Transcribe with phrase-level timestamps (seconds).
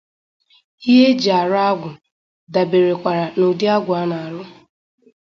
[0.89, 1.89] Ihe e ji arụ agwụ
[2.53, 4.41] dàbèrèkwàrà n'ụdị agwụ a na-arụ